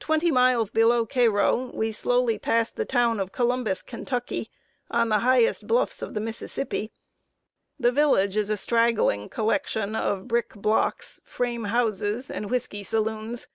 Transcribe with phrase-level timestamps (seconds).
[0.00, 4.48] Twenty miles below Cairo, we slowly passed the town of Columbus, Ky.,
[4.90, 6.90] on the highest bluffs of the Mississippi.
[7.78, 13.46] The village is a straggling collection of brick blocks, frame houses, and whisky saloons.